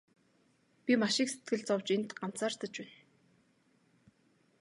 Би 0.85 0.93
маш 1.01 1.15
их 1.23 1.29
сэтгэл 1.31 1.61
зовж 1.67 1.87
энд 1.95 2.09
ганцаардаж 2.19 2.73
байна. 2.79 2.95